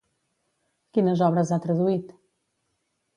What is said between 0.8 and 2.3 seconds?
Quines obres ha traduït?